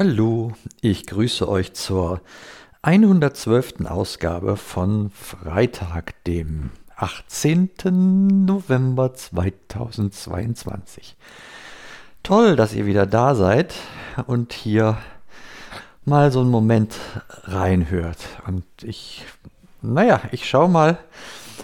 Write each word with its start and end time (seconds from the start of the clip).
Hallo, 0.00 0.52
ich 0.80 1.08
grüße 1.08 1.48
euch 1.48 1.72
zur 1.72 2.20
112. 2.82 3.84
Ausgabe 3.86 4.56
von 4.56 5.10
Freitag, 5.10 6.22
dem 6.22 6.70
18. 6.94 8.44
November 8.44 9.12
2022. 9.12 11.16
Toll, 12.22 12.54
dass 12.54 12.74
ihr 12.74 12.86
wieder 12.86 13.06
da 13.06 13.34
seid 13.34 13.74
und 14.28 14.52
hier 14.52 14.98
mal 16.04 16.30
so 16.30 16.42
einen 16.42 16.50
Moment 16.50 16.94
reinhört. 17.42 18.18
Und 18.46 18.66
ich, 18.84 19.24
naja, 19.82 20.20
ich 20.30 20.48
schaue 20.48 20.68
mal, 20.68 20.98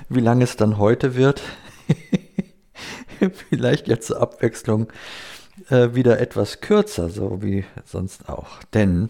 wie 0.09 0.19
lange 0.19 0.43
es 0.43 0.57
dann 0.57 0.79
heute 0.79 1.15
wird. 1.15 1.41
Vielleicht 3.49 3.87
jetzt 3.87 4.09
zur 4.09 4.21
Abwechslung 4.21 4.89
äh, 5.71 5.95
wieder 5.95 6.21
etwas 6.21 6.61
kürzer, 6.61 7.09
so 7.09 7.43
wie 7.43 7.65
sonst 7.85 8.29
auch. 8.29 8.63
Denn 8.73 9.09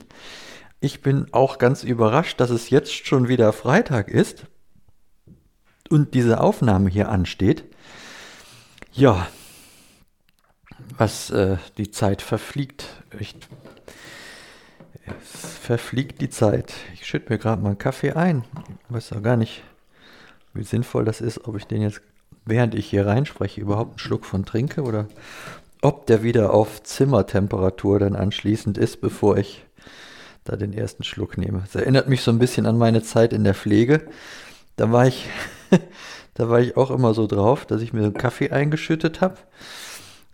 ich 0.81 1.01
bin 1.03 1.29
auch 1.33 1.59
ganz 1.59 1.83
überrascht, 1.83 2.41
dass 2.41 2.51
es 2.51 2.71
jetzt 2.71 3.07
schon 3.07 3.29
wieder 3.29 3.53
Freitag 3.53 4.09
ist 4.09 4.47
und 5.89 6.15
diese 6.15 6.41
Aufnahme 6.41 6.91
hier 6.91 7.09
ansteht. 7.09 7.65
Ja, 8.93 9.27
was 10.97 11.31
äh, 11.31 11.57
die 11.79 11.91
Zeit 11.91 12.23
verfliegt. 12.23 13.03
Ich, 13.19 13.35
es 15.07 15.59
verfliegt 15.59 16.21
die 16.21 16.31
Zeit. 16.31 16.75
Ich 16.93 17.07
schütte 17.07 17.33
mir 17.33 17.39
gerade 17.39 17.63
mal 17.63 17.71
einen 17.71 17.79
Kaffee 17.79 18.13
ein. 18.13 18.45
Ich 18.89 18.95
weiß 18.95 19.13
auch 19.13 19.23
gar 19.23 19.37
nicht, 19.37 19.63
wie 20.53 20.65
sinnvoll 20.65 21.05
das 21.05 21.21
ist, 21.21 21.47
ob 21.47 21.57
ich 21.57 21.67
den 21.67 21.83
jetzt, 21.83 22.01
während 22.45 22.75
ich 22.75 22.87
hier 22.87 23.07
reinspreche, 23.07 23.61
überhaupt 23.61 23.93
einen 23.93 23.99
Schluck 23.99 24.25
von 24.25 24.45
trinke 24.45 24.83
oder 24.83 25.09
ob 25.85 26.07
der 26.07 26.23
wieder 26.23 26.55
auf 26.55 26.83
Zimmertemperatur 26.83 27.99
dann 27.99 28.17
anschließend 28.17 28.79
ist, 28.79 29.03
bevor 29.03 29.37
ich 29.37 29.67
da 30.43 30.57
den 30.57 30.73
ersten 30.73 31.05
Schluck 31.05 31.37
nehme. 31.37 31.61
Das 31.61 31.75
erinnert 31.75 32.09
mich 32.09 32.23
so 32.23 32.31
ein 32.31 32.39
bisschen 32.39 32.65
an 32.65 32.79
meine 32.79 33.03
Zeit 33.03 33.35
in 33.35 33.45
der 33.45 33.55
Pflege. 33.55 34.07
Da 34.77 34.91
war 34.93 35.07
ich, 35.07 35.27
da 36.35 36.49
war 36.49 36.61
ich 36.61 36.79
auch 36.79 36.91
immer 36.91 37.13
so 37.13 37.27
drauf, 37.27 37.67
dass 37.67 37.83
ich 37.83 37.93
mir 37.93 38.03
einen 38.03 38.15
Kaffee 38.15 38.51
eingeschüttet 38.51 39.21
habe. 39.21 39.37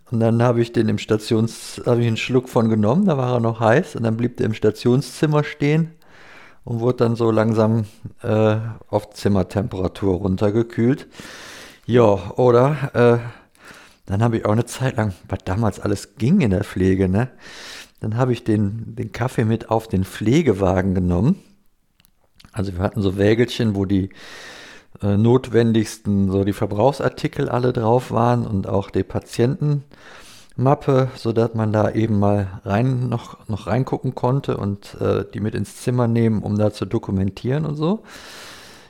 Und 0.09 0.21
dann 0.21 0.41
habe 0.41 0.61
ich 0.61 0.71
den 0.71 0.87
im 0.87 0.97
Stations, 0.97 1.81
habe 1.85 2.01
ich 2.01 2.07
einen 2.07 2.17
Schluck 2.17 2.47
von 2.47 2.69
genommen, 2.69 3.05
da 3.05 3.17
war 3.17 3.33
er 3.33 3.39
noch 3.41 3.59
heiß 3.59 3.97
und 3.97 4.03
dann 4.03 4.15
blieb 4.15 4.37
der 4.37 4.45
im 4.45 4.53
Stationszimmer 4.53 5.43
stehen 5.43 5.91
und 6.63 6.79
wurde 6.79 6.97
dann 6.97 7.17
so 7.17 7.29
langsam 7.29 7.85
äh, 8.23 8.55
auf 8.89 9.09
Zimmertemperatur 9.11 10.15
runtergekühlt. 10.15 11.07
Ja, 11.85 12.31
oder 12.37 12.91
äh, 12.93 13.40
dann 14.11 14.23
habe 14.23 14.37
ich 14.37 14.45
auch 14.45 14.51
eine 14.51 14.65
Zeit 14.65 14.97
lang, 14.97 15.13
was 15.29 15.39
damals 15.45 15.79
alles 15.79 16.15
ging 16.17 16.41
in 16.41 16.51
der 16.51 16.63
Pflege, 16.63 17.07
ne? 17.07 17.29
Dann 18.01 18.17
habe 18.17 18.33
ich 18.33 18.43
den, 18.43 18.95
den 18.95 19.11
Kaffee 19.11 19.45
mit 19.45 19.69
auf 19.69 19.87
den 19.87 20.03
Pflegewagen 20.03 20.95
genommen. 20.95 21.39
Also 22.51 22.73
wir 22.73 22.79
hatten 22.79 23.01
so 23.01 23.17
Wägelchen, 23.17 23.75
wo 23.75 23.85
die 23.85 24.09
äh, 25.01 25.17
notwendigsten, 25.17 26.31
so 26.31 26.43
die 26.43 26.53
Verbrauchsartikel 26.53 27.47
alle 27.47 27.73
drauf 27.73 28.11
waren 28.11 28.45
und 28.45 28.67
auch 28.67 28.89
die 28.89 29.03
Patientenmappe, 29.03 31.09
sodass 31.15 31.53
man 31.53 31.71
da 31.71 31.91
eben 31.91 32.19
mal 32.19 32.59
rein 32.65 33.07
noch, 33.07 33.47
noch 33.47 33.67
reingucken 33.67 34.15
konnte 34.15 34.57
und 34.57 34.99
äh, 34.99 35.23
die 35.33 35.39
mit 35.39 35.55
ins 35.55 35.77
Zimmer 35.77 36.07
nehmen, 36.07 36.41
um 36.41 36.57
da 36.57 36.73
zu 36.73 36.85
dokumentieren 36.85 37.65
und 37.65 37.75
so. 37.75 38.03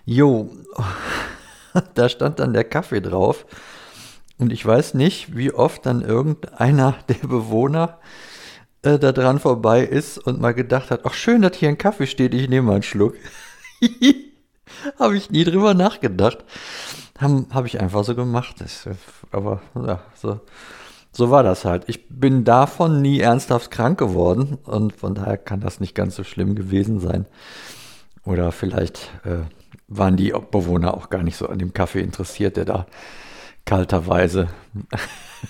Jo, 0.06 0.50
da 1.94 2.10
stand 2.10 2.40
dann 2.40 2.54
der 2.54 2.64
Kaffee 2.64 3.02
drauf. 3.02 3.46
Und 4.42 4.52
ich 4.52 4.66
weiß 4.66 4.96
nicht, 4.96 5.38
wie 5.38 5.54
oft 5.54 5.86
dann 5.86 6.02
irgendeiner 6.02 6.96
der 7.08 7.28
Bewohner 7.28 8.00
äh, 8.82 8.98
da 8.98 9.12
dran 9.12 9.40
vorbei 9.40 9.84
ist 9.84 10.18
und 10.18 10.42
mal 10.42 10.56
gedacht 10.56 10.90
hat, 10.90 11.02
ach 11.04 11.14
schön, 11.14 11.44
dass 11.44 11.56
hier 11.56 11.70
ein 11.70 11.78
Kaffee 11.78 12.08
steht, 12.08 12.34
ich 12.34 12.50
nehme 12.50 12.68
mal 12.68 12.74
einen 12.74 12.84
Schluck. 12.84 13.14
Habe 15.00 15.16
ich 15.16 15.30
nie 15.30 15.44
drüber 15.44 15.76
nachgedacht. 15.76 16.40
Habe 17.20 17.46
hab 17.52 17.68
ich 17.68 17.80
einfach 17.80 18.04
so 18.04 18.16
gemacht. 18.16 18.56
Das, 18.58 18.90
aber 19.32 19.62
ja, 19.76 20.00
so, 20.16 20.40
so 21.12 21.30
war 21.30 21.44
das 21.44 21.64
halt. 21.64 21.84
Ich 21.86 22.10
bin 22.10 22.44
davon 22.44 23.00
nie 23.00 23.20
ernsthaft 23.20 23.70
krank 23.70 24.00
geworden 24.00 24.58
und 24.64 24.94
von 24.94 25.14
daher 25.14 25.38
kann 25.38 25.60
das 25.60 25.80
nicht 25.80 25.94
ganz 25.94 26.16
so 26.16 26.24
schlimm 26.24 26.56
gewesen 26.56 27.00
sein. 27.00 27.28
Oder 28.24 28.52
vielleicht 28.52 29.12
äh, 29.24 29.46
waren 29.88 30.18
die 30.18 30.34
Bewohner 30.50 30.96
auch 30.96 31.12
gar 31.12 31.22
nicht 31.22 31.38
so 31.38 31.48
an 31.48 31.60
dem 31.60 31.74
Kaffee 31.74 32.02
interessiert, 32.02 32.58
der 32.58 32.66
da 32.66 32.88
kalterweise 33.66 34.48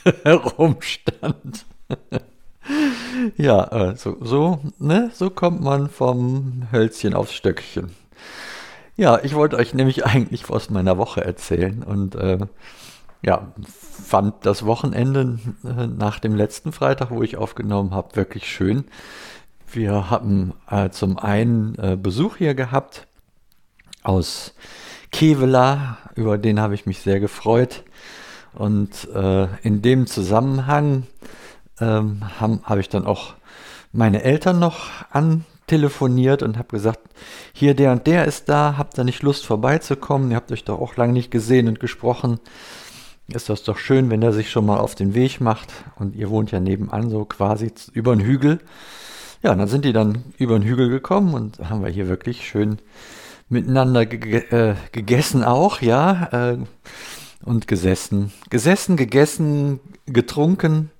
herumstand. 0.24 1.66
ja, 3.38 3.64
äh, 3.92 3.96
so, 3.96 4.18
so, 4.22 4.60
ne, 4.80 5.12
so 5.14 5.30
kommt 5.30 5.62
man 5.62 5.90
vom 5.90 6.68
Hölzchen 6.72 7.14
aufs 7.14 7.34
Stöckchen. 7.34 7.92
Ja, 8.98 9.20
ich 9.24 9.36
wollte 9.36 9.58
euch 9.58 9.74
nämlich 9.74 10.06
eigentlich 10.06 10.50
aus 10.50 10.70
meiner 10.70 10.98
Woche 10.98 11.24
erzählen 11.24 11.84
und 11.84 12.16
äh, 12.16 12.40
ja, 13.24 13.54
fand 13.68 14.46
das 14.46 14.66
Wochenende 14.66 15.40
äh, 15.64 15.88
nach 15.88 16.20
dem 16.20 16.36
letzten 16.36 16.72
Freitag, 16.72 17.12
wo 17.12 17.22
ich 17.22 17.38
aufgenommen 17.38 17.92
habe, 17.92 18.16
wirklich 18.16 18.52
schön. 18.52 18.86
Wir 19.72 20.10
haben 20.10 20.54
äh, 20.70 20.90
zum 20.90 21.18
einen 21.18 21.76
äh, 21.76 21.96
Besuch 21.96 22.38
hier 22.38 22.56
gehabt 22.56 23.08
aus 24.04 24.54
Kevela, 25.12 25.98
über 26.16 26.38
den 26.38 26.60
habe 26.60 26.74
ich 26.74 26.86
mich 26.86 27.00
sehr 27.00 27.20
gefreut. 27.20 27.84
Und 28.54 29.08
äh, 29.14 29.48
in 29.64 29.82
dem 29.82 30.08
Zusammenhang 30.08 31.04
ähm, 31.80 32.22
habe 32.40 32.60
hab 32.64 32.78
ich 32.80 32.90
dann 32.90 33.06
auch 33.06 33.34
meine 33.94 34.24
Eltern 34.24 34.60
noch 34.60 34.90
antelefoniert 35.10 36.44
und 36.44 36.58
habe 36.58 36.70
gesagt, 36.70 37.00
hier 37.54 37.74
der 37.74 37.92
und 37.92 38.08
der 38.08 38.26
ist 38.26 38.50
da, 38.50 38.76
habt 38.78 38.98
ihr 38.98 39.04
nicht 39.04 39.24
Lust 39.24 39.46
vorbeizukommen? 39.46 40.32
Ihr 40.32 40.38
habt 40.38 40.52
euch 40.52 40.64
doch 40.64 40.80
auch 40.80 40.96
lange 40.98 41.14
nicht 41.14 41.32
gesehen 41.32 41.68
und 41.68 41.80
gesprochen. 41.80 42.40
Ist 43.28 43.50
das 43.50 43.64
doch 43.64 43.78
schön, 43.78 44.10
wenn 44.10 44.22
er 44.22 44.34
sich 44.34 44.50
schon 44.50 44.66
mal 44.66 44.80
auf 44.80 44.96
den 44.96 45.14
Weg 45.14 45.40
macht 45.40 45.70
und 45.96 46.16
ihr 46.16 46.30
wohnt 46.30 46.52
ja 46.52 46.60
nebenan 46.60 47.10
so 47.10 47.26
quasi 47.26 47.72
über 47.94 48.16
den 48.16 48.26
Hügel. 48.26 48.60
Ja, 49.44 49.54
und 49.54 49.58
dann 49.58 49.68
sind 49.68 49.86
die 49.86 49.94
dann 49.94 50.24
über 50.38 50.60
den 50.60 50.68
Hügel 50.68 50.90
gekommen 50.90 51.34
und 51.34 51.60
haben 51.70 51.84
wir 51.84 51.90
hier 51.90 52.08
wirklich 52.08 52.48
schön 52.48 52.78
miteinander 53.50 54.06
ge 54.06 54.44
äh, 54.50 54.76
gegessen 54.92 55.44
auch, 55.44 55.82
ja, 55.82 56.30
äh, 56.32 56.58
und 57.44 57.68
gesessen. 57.68 58.32
Gesessen, 58.50 58.98
gegessen, 58.98 59.80
getrunken, 60.06 60.92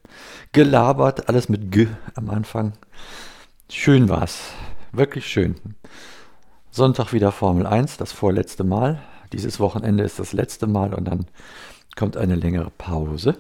gelabert, 0.52 1.30
alles 1.30 1.50
mit 1.50 1.72
G 1.72 1.88
am 2.16 2.30
Anfang. 2.30 2.74
Schön 3.70 4.10
war's, 4.10 4.40
wirklich 4.92 5.28
schön. 5.28 5.56
Sonntag 6.72 7.14
wieder 7.14 7.32
Formel 7.32 7.66
1, 7.66 7.98
das 7.98 8.12
vorletzte 8.12 8.64
Mal. 8.64 9.02
Dieses 9.34 9.60
Wochenende 9.60 10.04
ist 10.04 10.20
das 10.20 10.34
letzte 10.34 10.68
Mal 10.68 10.94
und 10.94 11.06
dann 11.06 11.26
kommt 11.96 12.18
eine 12.18 12.36
längere 12.36 12.70
Pause. 12.70 13.38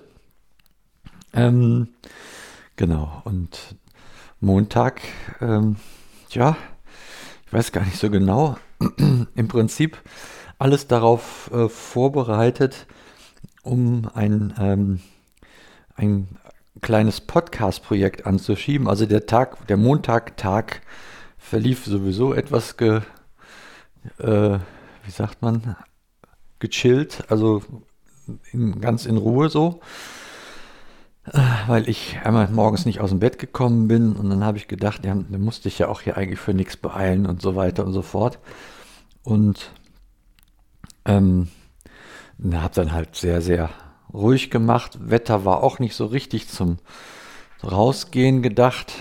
Ähm, 1.33 1.89
genau, 2.75 3.21
und 3.25 3.75
Montag, 4.39 5.01
ähm, 5.39 5.77
ja, 6.31 6.57
ich 7.45 7.53
weiß 7.53 7.71
gar 7.71 7.85
nicht 7.85 7.97
so 7.97 8.09
genau, 8.09 8.57
im 9.35 9.47
Prinzip 9.47 9.97
alles 10.57 10.87
darauf 10.87 11.49
äh, 11.53 11.69
vorbereitet, 11.69 12.85
um 13.63 14.09
ein, 14.13 14.53
ähm, 14.59 14.99
ein 15.95 16.27
kleines 16.81 17.21
Podcast-Projekt 17.21 18.25
anzuschieben. 18.25 18.87
Also 18.87 19.05
der 19.05 19.25
Tag, 19.25 19.67
der 19.67 19.77
Montag-Tag 19.77 20.81
verlief 21.37 21.85
sowieso 21.85 22.33
etwas 22.33 22.77
ge, 22.77 23.01
äh, 24.19 24.59
wie 25.03 25.11
sagt 25.11 25.41
man, 25.41 25.75
gechillt, 26.59 27.23
also 27.29 27.63
in, 28.51 28.79
ganz 28.81 29.05
in 29.05 29.17
Ruhe 29.17 29.49
so, 29.49 29.81
äh, 31.25 31.39
weil 31.67 31.89
ich 31.89 32.19
einmal 32.23 32.47
morgens 32.49 32.85
nicht 32.85 33.01
aus 33.01 33.09
dem 33.09 33.19
Bett 33.19 33.39
gekommen 33.39 33.87
bin 33.87 34.13
und 34.15 34.29
dann 34.29 34.43
habe 34.43 34.57
ich 34.57 34.67
gedacht, 34.67 35.05
ja, 35.05 35.13
dann 35.13 35.41
musste 35.41 35.67
ich 35.67 35.79
ja 35.79 35.87
auch 35.87 36.01
hier 36.01 36.17
eigentlich 36.17 36.39
für 36.39 36.53
nichts 36.53 36.77
beeilen 36.77 37.25
und 37.25 37.41
so 37.41 37.55
weiter 37.55 37.85
und 37.85 37.93
so 37.93 38.01
fort. 38.01 38.39
Und 39.23 39.71
ähm, 41.05 41.49
habe 42.53 42.73
dann 42.73 42.91
halt 42.91 43.15
sehr, 43.15 43.41
sehr 43.41 43.69
ruhig 44.13 44.49
gemacht. 44.49 44.97
Wetter 45.09 45.45
war 45.45 45.63
auch 45.63 45.79
nicht 45.79 45.95
so 45.95 46.05
richtig 46.05 46.47
zum 46.47 46.77
Rausgehen 47.63 48.41
gedacht. 48.41 48.93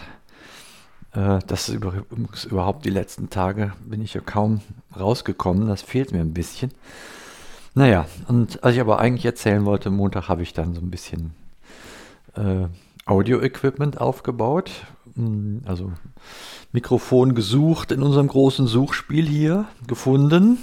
Äh, 1.13 1.39
das 1.47 1.69
ist 1.69 1.75
übrigens 1.75 2.45
überhaupt 2.45 2.85
die 2.85 2.91
letzten 2.91 3.31
Tage 3.31 3.73
bin 3.85 4.03
ich 4.03 4.15
ja 4.15 4.21
kaum 4.21 4.61
rausgekommen. 4.99 5.69
Das 5.69 5.83
fehlt 5.83 6.13
mir 6.13 6.21
ein 6.21 6.35
bisschen. 6.35 6.73
Naja, 7.75 8.07
und 8.29 8.63
als 8.65 8.75
ich 8.75 8.81
aber 8.81 8.99
eigentlich 8.99 9.25
erzählen 9.25 9.65
wollte, 9.65 9.91
Montag 9.91 10.29
habe 10.29 10.43
ich 10.43 10.53
dann 10.53 10.75
so 10.75 10.81
ein 10.81 10.91
bisschen 10.91 11.33
äh, 12.35 12.67
Audio-Equipment 13.07 14.01
aufgebaut. 14.01 14.71
Hm, 15.15 15.63
also 15.65 15.93
Mikrofon 16.73 17.35
gesucht 17.35 17.93
in 17.93 18.03
unserem 18.03 18.29
großen 18.29 18.67
Suchspiel 18.67 19.27
hier, 19.27 19.67
gefunden. 19.87 20.59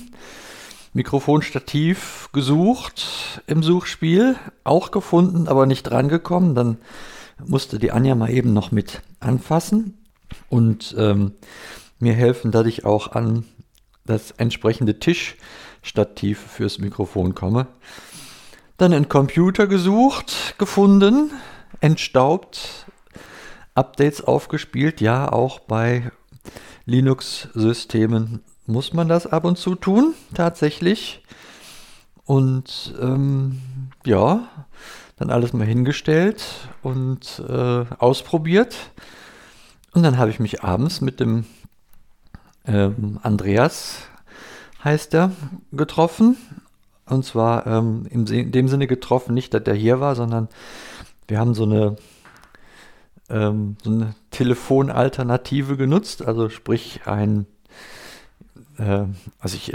Mikrofonstativ 0.94 2.30
gesucht 2.34 3.42
im 3.46 3.62
Suchspiel, 3.62 4.36
auch 4.64 4.92
gefunden, 4.92 5.48
aber 5.48 5.66
nicht 5.66 5.84
drangekommen. 5.84 6.56
Dann 6.56 6.78
musste 7.46 7.78
die 7.78 7.92
Anja 7.92 8.16
mal 8.16 8.32
eben 8.32 8.54
noch 8.54 8.72
mit 8.72 9.02
anfassen. 9.20 9.98
und 10.50 10.96
ähm, 10.98 11.34
mir 12.00 12.14
helfen, 12.14 12.52
dass 12.52 12.68
ich 12.68 12.86
auch 12.86 13.12
an 13.14 13.46
das 14.06 14.32
entsprechende 14.32 15.00
Tischstativ 15.00 16.40
fürs 16.40 16.80
Mikrofon 16.80 17.36
komme. 17.36 17.68
Dann 18.78 18.94
einen 18.94 19.10
Computer 19.10 19.68
gesucht, 19.68 20.56
gefunden, 20.58 21.32
entstaubt, 21.80 22.86
Updates 23.78 24.24
aufgespielt. 24.24 25.02
Ja, 25.02 25.32
auch 25.32 25.60
bei 25.60 26.12
Linux-Systemen 26.86 28.42
muss 28.66 28.94
man 28.94 29.08
das 29.08 29.28
ab 29.28 29.46
und 29.46 29.58
zu 29.58 29.76
tun, 29.76 30.14
tatsächlich. 30.34 31.24
Und 32.26 32.94
ähm, 33.00 33.62
ja, 34.06 34.48
dann 35.18 35.30
alles 35.30 35.54
mal 35.54 35.66
hingestellt 35.66 36.44
und 36.84 37.42
äh, 37.48 37.86
ausprobiert. 37.98 38.76
Und 39.94 40.04
dann 40.04 40.18
habe 40.18 40.30
ich 40.30 40.40
mich 40.40 40.64
abends 40.64 41.02
mit 41.02 41.20
dem 41.20 41.46
ähm, 42.66 43.20
Andreas, 43.24 44.00
heißt 44.84 45.14
er, 45.16 45.32
getroffen. 45.72 46.38
Und 47.06 47.24
zwar 47.26 47.66
ähm, 47.66 48.06
in 48.10 48.52
dem 48.52 48.68
Sinne 48.68 48.86
getroffen, 48.86 49.34
nicht, 49.34 49.54
dass 49.54 49.64
der 49.64 49.74
hier 49.74 50.00
war, 50.00 50.16
sondern 50.16 50.50
wir 51.28 51.40
haben 51.40 51.54
so 51.54 51.64
eine, 51.64 51.96
ähm, 53.30 53.78
so 53.84 53.92
eine 53.92 54.16
Telefonalternative 54.32 55.78
genutzt. 55.78 56.26
Also 56.26 56.50
sprich 56.50 57.02
ein, 57.06 57.46
äh, 58.78 59.06
also 59.40 59.56
ich, 59.56 59.74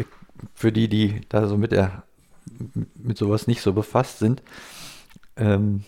für 0.54 0.72
die, 0.72 0.88
die 0.88 1.20
da 1.28 1.46
so 1.46 1.56
mit 1.56 1.72
der 1.72 2.04
mit 2.94 3.19
sowas 3.19 3.46
nicht 3.46 3.62
so 3.62 3.72
befasst 3.72 4.19
sind, 4.19 4.43
ähm, 5.37 5.84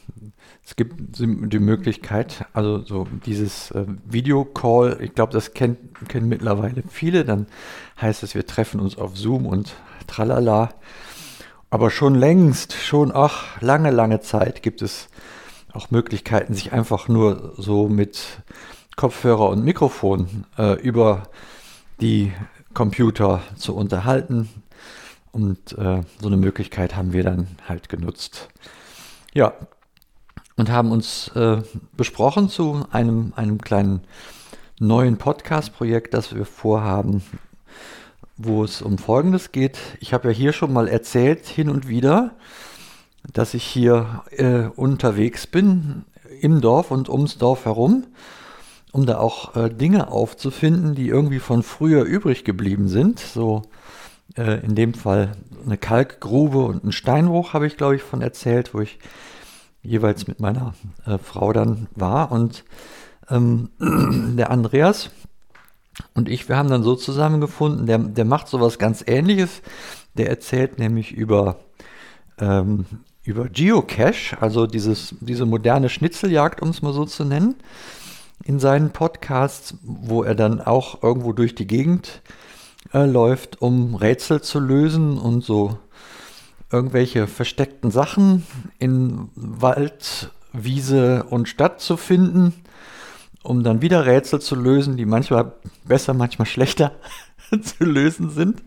es 0.65 0.77
gibt 0.77 0.95
die 0.99 1.59
Möglichkeit, 1.59 2.47
also 2.55 2.79
so 2.79 3.07
dieses 3.27 3.71
äh, 3.73 3.85
Videocall, 4.07 4.99
ich 5.03 5.15
glaube, 5.15 5.33
das 5.33 5.53
kennt, 5.53 5.79
kennen 6.09 6.29
mittlerweile 6.29 6.83
viele, 6.89 7.25
dann 7.25 7.47
heißt 8.01 8.23
es, 8.23 8.35
wir 8.35 8.47
treffen 8.47 8.81
uns 8.81 8.97
auf 8.97 9.17
Zoom 9.17 9.47
und 9.47 9.75
tralala. 10.07 10.71
Aber 11.69 11.91
schon 11.91 12.15
längst, 12.15 12.73
schon 12.73 13.13
ach, 13.13 13.61
lange, 13.61 13.91
lange 13.91 14.21
Zeit 14.21 14.63
gibt 14.63 14.81
es 14.81 15.09
auch 15.75 15.91
Möglichkeiten, 15.91 16.55
sich 16.55 16.73
einfach 16.73 17.09
nur 17.09 17.55
so 17.57 17.89
mit 17.89 18.43
Kopfhörer 18.97 19.49
und 19.49 19.65
Mikrofon 19.65 20.47
äh, 20.57 20.81
über 20.81 21.25
die 22.01 22.33
Computer 22.73 23.43
zu 23.57 23.75
unterhalten. 23.75 24.49
Und 25.33 25.77
äh, 25.79 26.03
so 26.21 26.27
eine 26.29 26.37
Möglichkeit 26.37 26.95
haben 26.97 27.13
wir 27.13 27.25
dann 27.25 27.49
halt 27.69 27.89
genutzt. 27.89 28.49
Ja, 29.33 29.53
und 30.57 30.71
haben 30.71 30.93
uns 30.93 31.29
äh, 31.35 31.63
besprochen 31.97 32.49
zu 32.49 32.87
einem, 32.93 33.33
einem 33.35 33.61
kleinen 33.61 34.03
neuen 34.79 35.17
Podcast-Projekt, 35.17 36.15
das 36.15 36.35
wir 36.35 36.47
vorhaben, 36.47 37.23
wo 38.37 38.65
es 38.65 38.83
um 38.83 38.99
Folgendes 38.99 39.53
geht. 39.53 39.79
Ich 40.01 40.13
habe 40.13 40.29
ja 40.29 40.35
hier 40.35 40.53
schon 40.53 40.73
mal 40.73 40.89
erzählt, 40.89 41.47
hin 41.47 41.69
und 41.69 41.89
wieder, 41.89 42.37
dass 43.33 43.55
ich 43.55 43.65
hier 43.65 44.23
äh, 44.31 44.65
unterwegs 44.77 45.47
bin, 45.47 46.05
im 46.41 46.61
Dorf 46.61 46.91
und 46.91 47.09
ums 47.09 47.39
Dorf 47.39 47.65
herum, 47.65 48.05
um 48.93 49.07
da 49.07 49.19
auch 49.19 49.57
äh, 49.57 49.71
Dinge 49.71 50.09
aufzufinden, 50.09 50.95
die 50.95 51.09
irgendwie 51.09 51.39
von 51.39 51.63
früher 51.63 52.05
übrig 52.05 52.45
geblieben 52.45 52.89
sind. 52.89 53.19
So 53.19 53.63
äh, 54.37 54.65
in 54.65 54.75
dem 54.75 54.95
Fall 54.95 55.33
eine 55.65 55.79
Kalkgrube 55.79 56.65
und 56.65 56.85
ein 56.85 56.93
Steinbruch, 56.93 57.55
habe 57.55 57.67
ich, 57.67 57.77
glaube 57.77 57.97
ich, 57.97 58.03
von 58.03 58.21
erzählt, 58.21 58.75
wo 58.75 58.81
ich 58.81 58.99
jeweils 59.83 60.27
mit 60.27 60.41
meiner 60.41 60.75
äh, 61.07 61.19
Frau 61.19 61.53
dann 61.53 61.89
war. 61.95 62.31
Und 62.31 62.65
ähm, 63.31 63.71
der 64.37 64.51
Andreas 64.51 65.11
und 66.15 66.29
ich, 66.29 66.49
wir 66.49 66.57
haben 66.57 66.69
dann 66.71 66.83
so 66.83 66.97
zusammengefunden, 66.97 67.87
der, 67.87 67.99
der 67.99 68.25
macht 68.25 68.49
sowas 68.49 68.79
ganz 68.79 69.05
ähnliches. 69.07 69.63
Der 70.15 70.29
erzählt 70.29 70.79
nämlich 70.79 71.13
über, 71.13 71.57
ähm, 72.39 72.87
über 73.25 73.49
Geocache, 73.49 74.41
also 74.41 74.67
dieses, 74.67 75.15
diese 75.21 75.47
moderne 75.47 75.89
Schnitzeljagd, 75.89 76.61
um 76.63 76.71
es 76.71 76.83
mal 76.83 76.93
so 76.93 77.05
zu 77.05 77.25
nennen, 77.25 77.57
in 78.45 78.61
seinen 78.61 78.91
Podcasts, 78.91 79.77
wo 79.83 80.23
er 80.23 80.35
dann 80.35 80.61
auch 80.61 81.03
irgendwo 81.03 81.33
durch 81.33 81.55
die 81.55 81.67
Gegend 81.67 82.21
äh, 82.93 83.07
läuft, 83.07 83.63
um 83.63 83.95
Rätsel 83.95 84.43
zu 84.43 84.61
lösen 84.61 85.19
und 85.19 85.43
so 85.43 85.79
irgendwelche 86.71 87.27
versteckten 87.27 87.91
Sachen 87.91 88.47
in 88.79 89.31
Wald, 89.35 90.31
Wiese 90.53 91.25
und 91.25 91.49
Stadt 91.49 91.81
zu 91.81 91.97
finden, 91.97 92.53
um 93.43 93.63
dann 93.63 93.81
wieder 93.81 94.07
Rätsel 94.07 94.41
zu 94.41 94.55
lösen, 94.55 94.97
die 94.97 95.07
manchmal 95.07 95.53
besser, 95.85 96.15
manchmal 96.15 96.47
schlechter 96.47 96.93
zu 97.63 97.85
lösen 97.85 98.31
sind. 98.31 98.63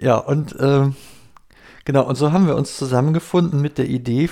Ja, 0.00 0.16
und 0.16 0.54
äh, 0.58 0.90
genau, 1.84 2.04
und 2.04 2.16
so 2.16 2.32
haben 2.32 2.46
wir 2.46 2.56
uns 2.56 2.76
zusammengefunden 2.76 3.60
mit 3.60 3.78
der 3.78 3.88
Idee, 3.88 4.28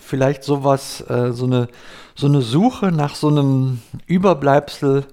vielleicht 0.00 0.44
sowas, 0.44 1.00
äh, 1.08 1.32
so, 1.32 1.46
eine, 1.46 1.68
so 2.14 2.26
eine 2.26 2.42
Suche 2.42 2.92
nach 2.92 3.14
so 3.14 3.28
einem 3.28 3.80
Überbleibsel 4.06 5.06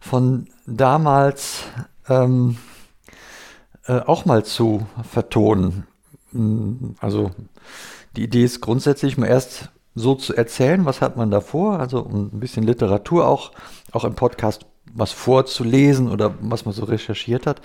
von 0.00 0.48
damals 0.66 1.64
ähm, 2.08 2.58
äh, 3.86 4.00
auch 4.00 4.24
mal 4.24 4.44
zu 4.44 4.86
vertonen. 5.10 5.86
Mm, 6.32 6.90
also 7.00 7.30
die 8.16 8.24
Idee 8.24 8.44
ist 8.44 8.60
grundsätzlich 8.60 9.18
mal 9.18 9.26
erst 9.26 9.70
so 9.94 10.14
zu 10.14 10.34
erzählen, 10.34 10.84
was 10.84 11.00
hat 11.00 11.16
man 11.16 11.30
davor, 11.30 11.78
also 11.78 12.04
ein 12.04 12.40
bisschen 12.40 12.64
Literatur 12.64 13.26
auch, 13.26 13.52
auch 13.92 14.04
im 14.04 14.14
Podcast 14.14 14.66
was 14.92 15.12
vorzulesen 15.12 16.10
oder 16.10 16.34
was 16.40 16.64
man 16.64 16.74
so 16.74 16.84
recherchiert 16.84 17.46
hat 17.46 17.60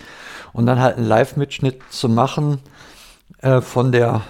und 0.53 0.65
dann 0.65 0.79
halt 0.79 0.97
einen 0.97 1.07
Live-Mitschnitt 1.07 1.81
zu 1.89 2.09
machen 2.09 2.59
äh, 3.37 3.61
von 3.61 3.91
der 3.91 4.23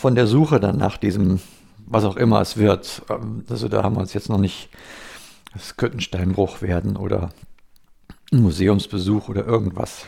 von 0.00 0.14
der 0.14 0.26
Suche 0.26 0.60
dann 0.60 0.78
nach 0.78 0.96
diesem, 0.96 1.40
was 1.86 2.04
auch 2.04 2.16
immer 2.16 2.40
es 2.40 2.56
wird. 2.56 3.02
Ähm, 3.08 3.44
also 3.48 3.68
da 3.68 3.82
haben 3.82 3.96
wir 3.96 4.00
uns 4.00 4.14
jetzt 4.14 4.28
noch 4.28 4.38
nicht, 4.38 4.70
es 5.54 5.76
könnte 5.76 5.98
ein 5.98 6.00
Steinbruch 6.00 6.62
werden 6.62 6.96
oder 6.96 7.30
ein 8.32 8.42
Museumsbesuch 8.42 9.28
oder 9.28 9.46
irgendwas. 9.46 10.06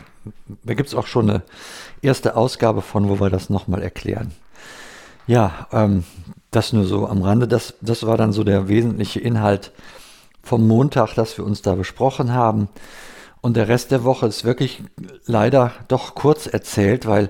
Da 0.63 0.73
gibt 0.73 0.87
es 0.87 0.95
auch 0.95 1.07
schon 1.07 1.29
eine 1.29 1.43
erste 2.01 2.35
Ausgabe 2.35 2.81
von, 2.81 3.09
wo 3.09 3.19
wir 3.19 3.29
das 3.29 3.49
nochmal 3.49 3.81
erklären. 3.81 4.31
Ja, 5.27 5.67
ähm, 5.71 6.03
das 6.51 6.73
nur 6.73 6.85
so 6.85 7.07
am 7.07 7.21
Rande. 7.21 7.47
Das, 7.47 7.75
das 7.81 8.05
war 8.05 8.17
dann 8.17 8.33
so 8.33 8.43
der 8.43 8.67
wesentliche 8.67 9.19
Inhalt 9.19 9.71
vom 10.41 10.67
Montag, 10.67 11.15
das 11.15 11.37
wir 11.37 11.45
uns 11.45 11.61
da 11.61 11.75
besprochen 11.75 12.33
haben. 12.33 12.67
Und 13.41 13.57
der 13.57 13.67
Rest 13.67 13.91
der 13.91 14.03
Woche 14.03 14.27
ist 14.27 14.45
wirklich 14.45 14.83
leider 15.25 15.71
doch 15.89 16.15
kurz 16.15 16.47
erzählt, 16.47 17.05
weil 17.05 17.29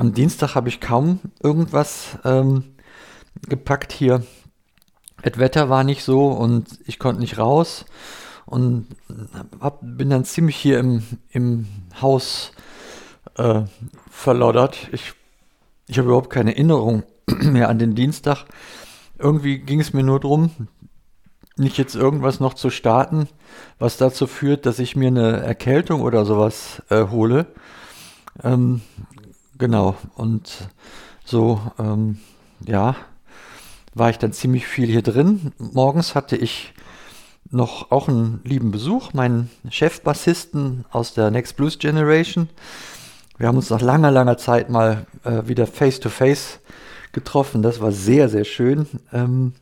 am 0.00 0.14
Dienstag 0.14 0.54
habe 0.54 0.70
ich 0.70 0.80
kaum 0.80 1.20
irgendwas 1.42 2.18
ähm, 2.24 2.64
gepackt 3.46 3.92
hier. 3.92 4.24
Das 5.22 5.36
Wetter 5.36 5.68
war 5.68 5.84
nicht 5.84 6.04
so 6.04 6.28
und 6.28 6.66
ich 6.86 6.98
konnte 6.98 7.20
nicht 7.20 7.36
raus 7.36 7.84
und 8.46 8.86
hab, 9.60 9.80
bin 9.82 10.08
dann 10.08 10.24
ziemlich 10.24 10.56
hier 10.56 10.78
im, 10.78 11.02
im 11.32 11.66
Haus 12.00 12.52
äh, 13.36 13.64
verloddert. 14.10 14.88
Ich, 14.92 15.12
ich 15.86 15.98
habe 15.98 16.08
überhaupt 16.08 16.30
keine 16.30 16.52
Erinnerung 16.52 17.02
mehr 17.42 17.68
an 17.68 17.78
den 17.78 17.94
Dienstag. 17.94 18.46
Irgendwie 19.18 19.58
ging 19.58 19.80
es 19.80 19.92
mir 19.92 20.02
nur 20.02 20.18
darum, 20.18 20.50
nicht 21.58 21.76
jetzt 21.76 21.94
irgendwas 21.94 22.40
noch 22.40 22.54
zu 22.54 22.70
starten, 22.70 23.28
was 23.78 23.98
dazu 23.98 24.26
führt, 24.26 24.64
dass 24.64 24.78
ich 24.78 24.96
mir 24.96 25.08
eine 25.08 25.40
Erkältung 25.42 26.00
oder 26.00 26.24
sowas 26.24 26.82
äh, 26.88 27.08
hole. 27.08 27.48
Ähm, 28.42 28.80
genau, 29.60 29.94
und 30.16 30.68
so, 31.24 31.60
ähm, 31.78 32.18
ja, 32.66 32.96
war 33.94 34.10
ich 34.10 34.18
dann 34.18 34.32
ziemlich 34.32 34.66
viel 34.66 34.88
hier 34.88 35.02
drin. 35.02 35.52
Morgens 35.58 36.16
hatte 36.16 36.36
ich 36.36 36.72
noch 37.50 37.90
auch 37.92 38.08
einen 38.08 38.40
lieben 38.44 38.70
Besuch, 38.72 39.12
meinen 39.12 39.50
Chefbassisten 39.68 40.84
aus 40.90 41.14
der 41.14 41.30
Next 41.30 41.56
Blues 41.56 41.78
Generation. 41.78 42.48
Wir 43.38 43.48
haben 43.48 43.56
uns 43.56 43.70
nach 43.70 43.80
langer, 43.80 44.10
langer 44.10 44.38
Zeit 44.38 44.70
mal 44.70 45.06
äh, 45.24 45.46
wieder 45.46 45.66
face-to-face 45.66 46.58
-face 46.58 47.12
getroffen. 47.12 47.62
Das 47.62 47.80
war 47.80 47.92
sehr, 47.92 48.28
sehr 48.28 48.44
schön. 48.44 48.86
Ähm, 49.12 49.52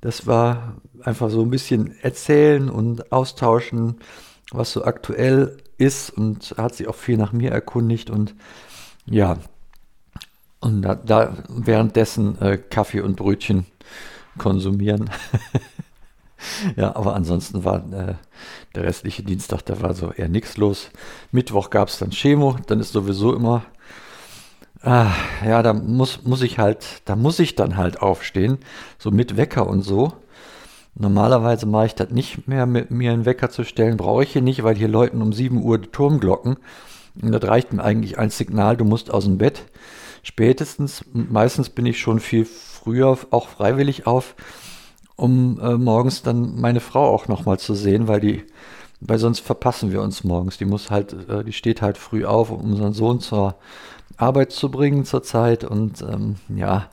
das 0.00 0.26
war 0.26 0.76
einfach 1.02 1.30
so 1.30 1.42
ein 1.42 1.50
bisschen 1.50 1.98
erzählen 2.02 2.70
und 2.70 3.12
austauschen, 3.12 4.00
was 4.50 4.72
so 4.72 4.84
aktuell 4.84 5.56
ist 5.78 6.10
und 6.10 6.54
hat 6.58 6.74
sich 6.74 6.88
auch 6.88 6.94
viel 6.94 7.16
nach 7.16 7.32
mir 7.32 7.50
erkundigt 7.50 8.10
und 8.10 8.34
ja, 9.06 9.38
und 10.60 10.82
da, 10.82 10.94
da 10.94 11.34
währenddessen 11.48 12.40
äh, 12.40 12.58
Kaffee 12.58 13.00
und 13.00 13.16
Brötchen 13.16 13.66
konsumieren. 14.38 15.10
ja, 16.76 16.94
aber 16.94 17.14
ansonsten 17.14 17.64
war 17.64 17.78
äh, 17.92 18.14
der 18.74 18.84
restliche 18.84 19.22
Dienstag, 19.22 19.62
da 19.62 19.80
war 19.80 19.94
so 19.94 20.12
eher 20.12 20.28
nichts 20.28 20.56
los. 20.56 20.90
Mittwoch 21.32 21.70
gab 21.70 21.88
es 21.88 21.98
dann 21.98 22.10
Chemo, 22.10 22.56
dann 22.66 22.80
ist 22.80 22.92
sowieso 22.92 23.34
immer, 23.34 23.64
ah, 24.82 25.12
ja, 25.44 25.62
da 25.62 25.72
muss, 25.72 26.22
muss 26.24 26.42
ich 26.42 26.58
halt, 26.58 27.02
da 27.06 27.16
muss 27.16 27.38
ich 27.38 27.54
dann 27.54 27.76
halt 27.76 28.02
aufstehen, 28.02 28.58
so 28.98 29.10
mit 29.10 29.36
Wecker 29.36 29.66
und 29.66 29.82
so. 29.82 30.12
Normalerweise 30.94 31.66
mache 31.66 31.86
ich 31.86 31.94
das 31.94 32.10
nicht 32.10 32.48
mehr 32.48 32.66
mit 32.66 32.90
mir 32.90 33.12
einen 33.12 33.24
Wecker 33.24 33.48
zu 33.48 33.64
stellen, 33.64 33.96
brauche 33.96 34.24
ich 34.24 34.32
hier 34.32 34.42
nicht, 34.42 34.62
weil 34.62 34.76
hier 34.76 34.88
läuten 34.88 35.22
um 35.22 35.32
7 35.32 35.62
Uhr 35.62 35.78
die 35.78 35.88
Turmglocken. 35.88 36.58
Und 37.20 37.32
das 37.32 37.42
reicht 37.44 37.72
mir 37.72 37.82
eigentlich 37.82 38.18
als 38.18 38.38
Signal, 38.38 38.76
du 38.76 38.84
musst 38.84 39.10
aus 39.10 39.24
dem 39.24 39.38
Bett. 39.38 39.64
Spätestens, 40.22 41.04
meistens 41.12 41.70
bin 41.70 41.86
ich 41.86 41.98
schon 41.98 42.20
viel 42.20 42.44
früher 42.44 43.18
auch 43.30 43.48
freiwillig 43.48 44.06
auf, 44.06 44.34
um 45.16 45.58
äh, 45.60 45.76
morgens 45.76 46.22
dann 46.22 46.60
meine 46.60 46.80
Frau 46.80 47.08
auch 47.08 47.28
nochmal 47.28 47.58
zu 47.58 47.74
sehen, 47.74 48.08
weil 48.08 48.20
die, 48.20 48.44
weil 49.00 49.18
sonst 49.18 49.40
verpassen 49.40 49.92
wir 49.92 50.02
uns 50.02 50.24
morgens. 50.24 50.58
Die 50.58 50.64
muss 50.64 50.90
halt, 50.90 51.14
äh, 51.28 51.44
die 51.44 51.52
steht 51.52 51.82
halt 51.82 51.98
früh 51.98 52.24
auf, 52.24 52.50
um 52.50 52.60
unseren 52.72 52.92
Sohn 52.92 53.20
zur 53.20 53.56
Arbeit 54.16 54.52
zu 54.52 54.70
bringen 54.70 55.04
zurzeit 55.04 55.64
und 55.64 56.02
ähm, 56.02 56.36
ja, 56.54 56.90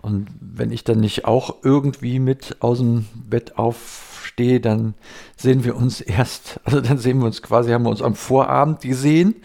und 0.00 0.28
wenn 0.40 0.70
ich 0.70 0.84
dann 0.84 1.00
nicht 1.00 1.24
auch 1.24 1.56
irgendwie 1.62 2.18
mit 2.18 2.56
aus 2.60 2.78
dem 2.78 3.06
Bett 3.14 3.58
aufstehe, 3.58 4.60
dann 4.60 4.94
sehen 5.36 5.64
wir 5.64 5.76
uns 5.76 6.00
erst, 6.00 6.60
also 6.64 6.80
dann 6.80 6.98
sehen 6.98 7.18
wir 7.18 7.26
uns 7.26 7.42
quasi, 7.42 7.72
haben 7.72 7.84
wir 7.84 7.90
uns 7.90 8.02
am 8.02 8.14
Vorabend 8.14 8.80
gesehen, 8.80 9.36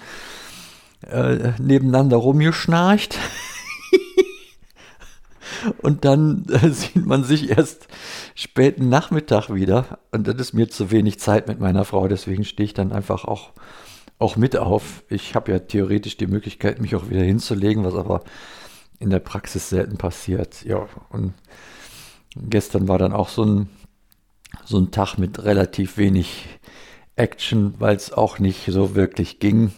äh, 1.02 1.52
nebeneinander 1.60 2.18
rumgeschnarcht. 2.18 3.18
und 5.82 6.06
dann 6.06 6.46
äh, 6.50 6.70
sieht 6.70 7.06
man 7.06 7.24
sich 7.24 7.50
erst 7.50 7.88
späten 8.36 8.90
Nachmittag 8.90 9.54
wieder. 9.54 10.00
Und 10.12 10.28
das 10.28 10.36
ist 10.36 10.54
mir 10.54 10.70
zu 10.70 10.92
wenig 10.92 11.20
Zeit 11.20 11.48
mit 11.48 11.60
meiner 11.60 11.86
Frau, 11.86 12.08
deswegen 12.08 12.44
stehe 12.44 12.66
ich 12.66 12.74
dann 12.74 12.92
einfach 12.92 13.26
auch, 13.26 13.52
auch 14.20 14.36
mit 14.36 14.56
auf. 14.56 15.04
Ich 15.10 15.36
habe 15.36 15.52
ja 15.52 15.60
theoretisch 15.60 16.18
die 16.18 16.28
Möglichkeit, 16.28 16.80
mich 16.80 16.96
auch 16.96 17.10
wieder 17.10 17.24
hinzulegen, 17.24 17.84
was 17.84 17.96
aber 17.96 18.24
in 19.04 19.10
der 19.10 19.20
Praxis 19.20 19.70
selten 19.70 19.98
passiert. 19.98 20.64
Ja, 20.64 20.88
und 21.10 21.34
gestern 22.36 22.88
war 22.88 22.98
dann 22.98 23.14
auch 23.14 23.30
so 23.30 23.44
ein, 23.44 23.70
so 24.66 24.80
ein 24.80 24.92
Tag 24.92 25.18
mit 25.18 25.44
relativ 25.44 25.98
wenig 25.98 26.48
Action, 27.16 27.76
weil 27.80 27.96
es 27.96 28.14
auch 28.14 28.40
nicht 28.40 28.66
so 28.68 28.96
wirklich 28.96 29.40
ging. 29.40 29.74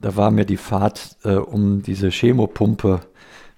Da 0.00 0.14
war 0.14 0.30
mir 0.30 0.44
die 0.44 0.56
Fahrt, 0.56 1.16
äh, 1.24 1.34
um 1.34 1.82
diese 1.82 2.10
Chemopumpe 2.10 3.00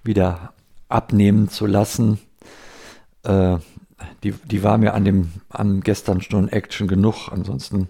wieder 0.03 0.53
abnehmen 0.89 1.47
zu 1.47 1.67
lassen, 1.67 2.19
äh, 3.23 3.57
die, 4.23 4.31
die 4.31 4.63
war 4.63 4.79
mir 4.79 4.95
an 4.95 5.05
dem 5.05 5.31
an 5.49 5.81
gestern 5.81 6.21
schon 6.21 6.47
Action 6.49 6.87
genug. 6.87 7.29
Ansonsten 7.31 7.87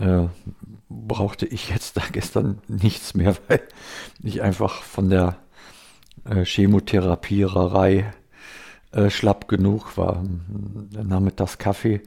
äh, 0.00 0.26
brauchte 0.88 1.46
ich 1.46 1.70
jetzt 1.70 1.96
da 1.96 2.02
gestern 2.10 2.58
nichts 2.66 3.14
mehr, 3.14 3.36
weil 3.48 3.62
ich 4.20 4.42
einfach 4.42 4.82
von 4.82 5.08
der 5.08 5.36
äh, 6.28 6.44
Chemotherapiererei 6.44 8.12
äh, 8.92 9.10
schlapp 9.10 9.48
genug 9.48 9.96
war. 9.96 10.24
Dann 10.92 11.12
haben 11.12 11.24
wir 11.26 11.32
das 11.32 11.58
Kaffee 11.58 12.02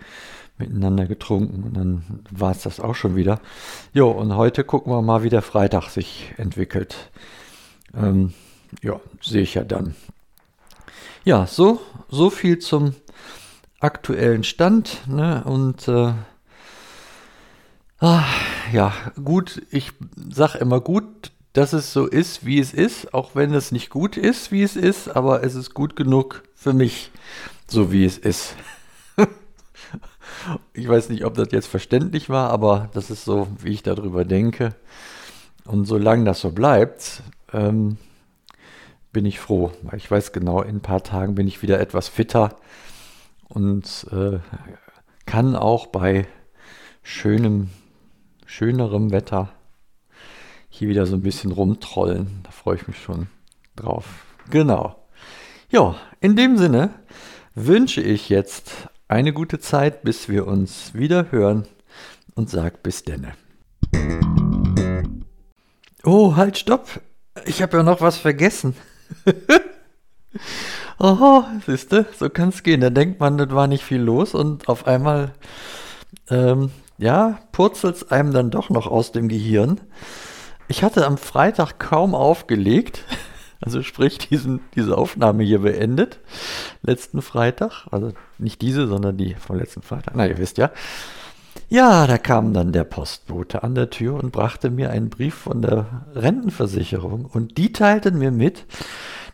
miteinander 0.57 1.05
getrunken 1.05 1.63
und 1.63 1.73
dann 1.75 2.03
war 2.31 2.51
es 2.51 2.61
das 2.63 2.79
auch 2.79 2.95
schon 2.95 3.15
wieder. 3.15 3.39
Jo, 3.93 4.09
und 4.11 4.35
heute 4.35 4.63
gucken 4.63 4.93
wir 4.93 5.01
mal, 5.01 5.23
wie 5.23 5.29
der 5.29 5.41
Freitag 5.41 5.89
sich 5.89 6.33
entwickelt. 6.37 7.11
Ähm, 7.93 8.33
ja, 8.81 8.99
sehe 9.21 9.41
ich 9.41 9.55
ja 9.55 9.63
dann. 9.63 9.95
Ja, 11.23 11.47
so, 11.47 11.81
so 12.09 12.29
viel 12.29 12.59
zum 12.59 12.93
aktuellen 13.79 14.43
Stand. 14.43 15.07
Ne? 15.07 15.43
Und 15.43 15.87
äh, 15.87 16.13
ah, 17.99 18.23
ja, 18.71 18.93
gut, 19.23 19.61
ich 19.71 19.91
sage 20.29 20.59
immer 20.59 20.81
gut, 20.81 21.14
dass 21.55 21.71
es 21.71 21.93
so 21.93 22.05
ist, 22.05 22.45
wie 22.45 22.59
es 22.59 22.73
ist, 22.73 23.13
auch 23.13 23.33
wenn 23.33 23.53
es 23.53 23.71
nicht 23.71 23.89
gut 23.89 24.17
ist, 24.17 24.51
wie 24.51 24.61
es 24.61 24.75
ist, 24.75 25.07
aber 25.07 25.41
es 25.41 25.55
ist 25.55 25.73
gut 25.73 25.95
genug 25.95 26.43
für 26.53 26.73
mich, 26.73 27.11
so 27.65 27.93
wie 27.93 28.03
es 28.03 28.17
ist. 28.17 28.57
ich 30.73 30.85
weiß 30.85 31.07
nicht, 31.07 31.23
ob 31.23 31.35
das 31.35 31.47
jetzt 31.53 31.67
verständlich 31.67 32.29
war, 32.29 32.49
aber 32.49 32.89
das 32.93 33.09
ist 33.09 33.23
so, 33.23 33.47
wie 33.61 33.71
ich 33.71 33.83
darüber 33.83 34.25
denke. 34.25 34.75
Und 35.63 35.85
solange 35.85 36.25
das 36.25 36.41
so 36.41 36.51
bleibt, 36.51 37.23
ähm, 37.53 37.97
bin 39.13 39.25
ich 39.25 39.39
froh, 39.39 39.71
weil 39.83 39.97
ich 39.97 40.11
weiß 40.11 40.33
genau, 40.33 40.61
in 40.61 40.75
ein 40.75 40.81
paar 40.81 41.03
Tagen 41.03 41.35
bin 41.35 41.47
ich 41.47 41.61
wieder 41.61 41.79
etwas 41.79 42.09
fitter 42.09 42.57
und 43.47 44.07
äh, 44.11 44.39
kann 45.25 45.55
auch 45.55 45.85
bei 45.85 46.27
schönem, 47.01 47.69
schönerem 48.45 49.11
Wetter 49.11 49.53
hier 50.77 50.89
wieder 50.89 51.05
so 51.05 51.15
ein 51.15 51.21
bisschen 51.21 51.51
rumtrollen. 51.51 52.41
Da 52.43 52.51
freue 52.51 52.75
ich 52.75 52.87
mich 52.87 53.01
schon 53.01 53.27
drauf. 53.77 54.25
Genau. 54.49 55.07
Ja, 55.69 55.95
in 56.19 56.35
dem 56.35 56.57
Sinne 56.57 56.89
wünsche 57.53 58.01
ich 58.01 58.27
jetzt 58.29 58.89
eine 59.07 59.31
gute 59.31 59.59
Zeit, 59.59 60.03
bis 60.03 60.27
wir 60.27 60.47
uns 60.47 60.93
wieder 60.93 61.31
hören 61.31 61.65
und 62.35 62.49
sag 62.49 62.83
bis 62.83 63.03
denne. 63.03 63.33
Oh, 66.03 66.35
halt, 66.35 66.57
stopp. 66.57 67.01
Ich 67.45 67.61
habe 67.61 67.77
ja 67.77 67.83
noch 67.83 68.01
was 68.01 68.17
vergessen. 68.17 68.75
oh, 70.99 71.43
siehste, 71.65 72.05
so 72.17 72.29
kann 72.29 72.49
es 72.49 72.63
gehen. 72.63 72.81
Da 72.81 72.89
denkt 72.89 73.21
man, 73.21 73.37
das 73.37 73.49
war 73.51 73.67
nicht 73.67 73.83
viel 73.83 74.01
los 74.01 74.35
und 74.35 74.67
auf 74.67 74.87
einmal, 74.87 75.33
ähm, 76.29 76.71
ja, 76.97 77.39
purzelt 77.53 77.95
es 77.95 78.11
einem 78.11 78.33
dann 78.33 78.51
doch 78.51 78.69
noch 78.69 78.87
aus 78.87 79.13
dem 79.13 79.29
Gehirn. 79.29 79.79
Ich 80.67 80.83
hatte 80.83 81.05
am 81.05 81.17
Freitag 81.17 81.79
kaum 81.79 82.15
aufgelegt, 82.15 83.03
also 83.61 83.83
sprich 83.83 84.17
diesen, 84.17 84.61
diese 84.75 84.97
Aufnahme 84.97 85.43
hier 85.43 85.59
beendet, 85.59 86.19
letzten 86.81 87.21
Freitag, 87.21 87.87
also 87.91 88.11
nicht 88.37 88.61
diese, 88.61 88.87
sondern 88.87 89.15
die 89.17 89.35
vom 89.35 89.57
letzten 89.57 89.83
Freitag, 89.83 90.15
na 90.15 90.27
ihr 90.27 90.37
wisst 90.37 90.57
ja. 90.57 90.71
Ja, 91.69 92.05
da 92.07 92.17
kam 92.17 92.53
dann 92.53 92.73
der 92.73 92.83
Postbote 92.83 93.63
an 93.63 93.75
der 93.75 93.89
Tür 93.89 94.15
und 94.15 94.31
brachte 94.31 94.69
mir 94.69 94.91
einen 94.91 95.09
Brief 95.09 95.35
von 95.35 95.61
der 95.61 96.05
Rentenversicherung 96.13 97.25
und 97.25 97.57
die 97.57 97.71
teilten 97.71 98.17
mir 98.17 98.31
mit, 98.31 98.65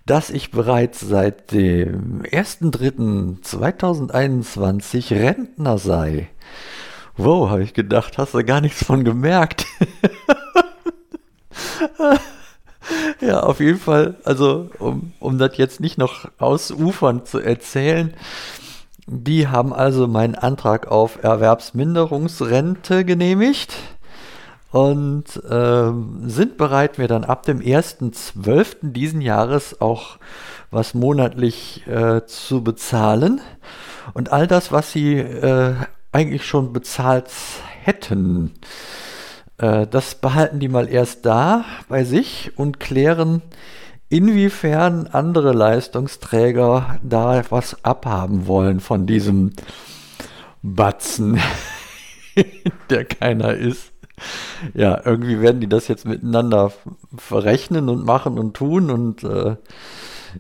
dass 0.06 0.30
ich 0.30 0.52
bereits 0.52 1.00
seit 1.00 1.52
dem 1.52 2.22
1.3.2021 2.24 5.12
Rentner 5.12 5.78
sei. 5.78 6.30
Wow, 7.18 7.50
habe 7.50 7.64
ich 7.64 7.74
gedacht, 7.74 8.18
hast 8.18 8.34
du 8.34 8.44
gar 8.44 8.62
nichts 8.62 8.84
von 8.84 9.04
gemerkt. 9.04 9.66
ja, 13.22 13.41
auf 13.41 13.60
jeden 13.60 13.79
Fall, 13.79 14.15
also 14.24 14.70
um, 14.79 15.13
um 15.20 15.38
das 15.38 15.58
jetzt 15.58 15.79
nicht 15.79 15.98
noch 15.98 16.29
ausufern 16.39 17.25
zu 17.25 17.39
erzählen, 17.39 18.13
die 19.08 19.48
haben 19.48 19.74
also 19.74 20.08
meinen 20.08 20.36
Antrag 20.36 20.88
auf 20.88 21.24
Erwerbsminderungsrente 21.24 23.03
genehmigt 23.03 23.75
und 24.72 25.25
äh, 25.50 25.91
sind 26.27 26.58
bereit, 26.58 26.98
mir 26.98 27.08
dann 27.08 27.25
ab 27.25 27.43
dem 27.43 27.60
1.12. 27.60 28.91
diesen 28.91 29.22
Jahres 29.22 29.81
auch 29.81 30.17
was 30.72 30.93
monatlich 30.93 31.86
äh, 31.88 32.25
zu 32.25 32.63
bezahlen. 32.63 33.41
Und 34.13 34.31
all 34.31 34.48
das, 34.48 34.72
was 34.72 34.93
sie 34.93 35.17
äh, 35.17 35.75
eigentlich 36.13 36.46
schon 36.46 36.72
bezahlt 36.72 37.29
hätten, 37.84 38.53
äh, 39.62 39.88
das 39.88 40.15
behalten 40.15 40.60
die 40.60 40.68
mal 40.68 40.89
erst 40.89 41.25
da 41.25 41.63
bei 41.88 42.03
sich 42.03 42.51
und 42.58 42.80
klären, 42.80 43.41
inwiefern 44.10 45.08
andere 45.08 45.53
Leistungsträger 45.53 47.00
da 47.03 47.44
was 47.50 47.86
abhaben 47.86 48.48
wollen 48.48 48.80
von 48.80 49.06
diesem 49.06 49.53
Batzen, 50.62 51.39
der 52.89 53.06
keiner 53.06 53.53
ist. 53.53 53.94
Ja, 54.74 55.01
irgendwie 55.03 55.41
werden 55.41 55.62
die 55.62 55.70
das 55.70 55.88
jetzt 55.88 56.06
miteinander 56.06 56.74
verrechnen 57.18 57.89
und 57.89 58.06
machen 58.06 58.38
und 58.38 58.56
tun 58.56 58.91
und 58.91 59.24
äh, 59.24 59.56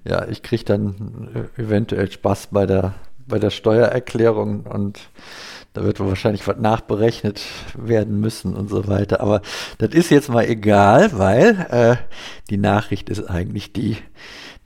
ja, 0.03 0.27
ich 0.27 0.43
kriege 0.43 0.63
dann 0.63 1.49
eventuell 1.57 2.11
Spaß 2.11 2.47
bei 2.51 2.65
der, 2.65 2.93
bei 3.27 3.39
der 3.39 3.49
Steuererklärung 3.49 4.65
und 4.67 4.99
da 5.73 5.83
wird 5.83 5.99
wahrscheinlich 5.99 6.47
was 6.47 6.57
nachberechnet 6.57 7.41
werden 7.75 8.19
müssen 8.19 8.55
und 8.55 8.69
so 8.69 8.87
weiter. 8.87 9.21
Aber 9.21 9.41
das 9.77 9.91
ist 9.91 10.09
jetzt 10.09 10.29
mal 10.29 10.45
egal, 10.45 11.17
weil 11.17 11.67
äh, 11.69 11.95
die 12.49 12.57
Nachricht 12.57 13.09
ist 13.09 13.23
eigentlich 13.23 13.71
die, 13.71 13.97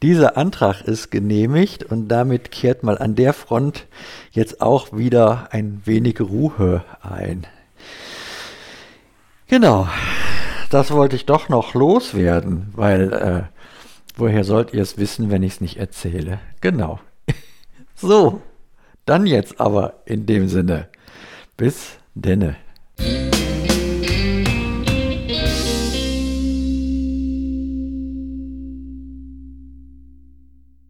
dieser 0.01 0.38
Antrag 0.38 0.81
ist 0.81 1.12
genehmigt 1.12 1.83
und 1.83 2.07
damit 2.07 2.51
kehrt 2.51 2.83
mal 2.83 2.97
an 2.97 3.15
der 3.15 3.33
Front 3.33 3.88
jetzt 4.31 4.62
auch 4.62 4.97
wieder 4.97 5.50
ein 5.51 5.81
wenig 5.85 6.19
Ruhe 6.21 6.83
ein. 7.01 7.45
Genau, 9.47 9.88
das 10.71 10.91
wollte 10.91 11.15
ich 11.15 11.25
doch 11.27 11.50
noch 11.50 11.75
loswerden, 11.75 12.74
weil 12.74 13.13
äh, 13.13 13.43
woher 14.17 14.43
sollt 14.43 14.74
ihr 14.74 14.81
es 14.81 14.97
wissen, 14.97 15.29
wenn 15.29 15.43
ich 15.43 15.53
es 15.53 15.62
nicht 15.62 15.77
erzähle? 15.77 16.39
Genau. 16.62 17.00
so, 17.95 18.41
dann 19.05 19.27
jetzt 19.27 19.59
aber 19.59 20.01
in 20.05 20.25
dem 20.25 20.47
Sinne. 20.47 20.89
Bis 21.57 21.97
denne. 22.15 22.57